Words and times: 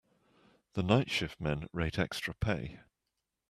The 0.73 0.81
night 0.81 1.11
shift 1.11 1.39
men 1.39 1.67
rate 1.73 1.99
extra 1.99 2.33
pay. 2.33 2.79